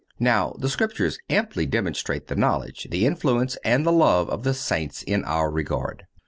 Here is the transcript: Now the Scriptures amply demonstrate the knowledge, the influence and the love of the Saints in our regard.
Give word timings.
Now 0.17 0.55
the 0.57 0.67
Scriptures 0.67 1.19
amply 1.29 1.67
demonstrate 1.67 2.25
the 2.25 2.35
knowledge, 2.35 2.87
the 2.89 3.05
influence 3.05 3.55
and 3.63 3.85
the 3.85 3.91
love 3.91 4.31
of 4.31 4.41
the 4.41 4.55
Saints 4.55 5.03
in 5.03 5.23
our 5.25 5.51
regard. 5.51 6.07